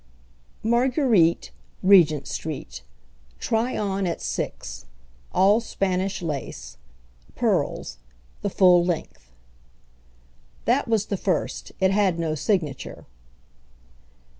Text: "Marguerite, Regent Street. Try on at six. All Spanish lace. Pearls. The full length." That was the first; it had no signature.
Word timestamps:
"Marguerite, 0.63 1.51
Regent 1.83 2.27
Street. 2.27 2.81
Try 3.37 3.77
on 3.77 4.07
at 4.07 4.19
six. 4.19 4.87
All 5.31 5.59
Spanish 5.59 6.23
lace. 6.23 6.77
Pearls. 7.35 7.99
The 8.41 8.49
full 8.49 8.83
length." 8.83 9.29
That 10.65 10.87
was 10.87 11.05
the 11.05 11.17
first; 11.17 11.71
it 11.79 11.91
had 11.91 12.17
no 12.17 12.33
signature. 12.33 13.05